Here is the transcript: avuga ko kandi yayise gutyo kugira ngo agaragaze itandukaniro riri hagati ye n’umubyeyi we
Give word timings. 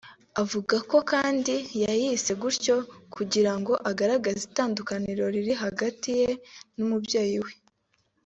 avuga 0.41 0.75
ko 0.91 0.97
kandi 1.11 1.53
yayise 1.83 2.31
gutyo 2.41 2.75
kugira 3.15 3.51
ngo 3.59 3.73
agaragaze 3.89 4.41
itandukaniro 4.49 5.23
riri 5.33 5.53
hagati 5.63 6.09
ye 6.19 6.29
n’umubyeyi 6.77 7.39
we 7.45 7.51